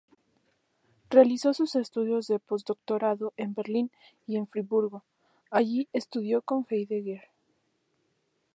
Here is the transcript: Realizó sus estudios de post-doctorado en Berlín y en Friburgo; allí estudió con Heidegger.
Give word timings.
Realizó 1.11 1.53
sus 1.53 1.75
estudios 1.75 2.25
de 2.25 2.39
post-doctorado 2.39 3.33
en 3.37 3.53
Berlín 3.53 3.91
y 4.25 4.37
en 4.37 4.47
Friburgo; 4.47 5.03
allí 5.51 5.89
estudió 5.93 6.41
con 6.41 6.65
Heidegger. 6.67 7.25